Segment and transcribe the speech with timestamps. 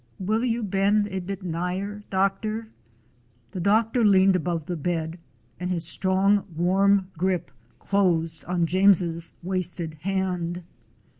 [0.17, 2.69] "Will you bend a bit nigher, doctor?"
[3.51, 5.19] The doctor leaned above the bed,
[5.59, 10.63] and his strong, warm grip, closed on James's wasted hand.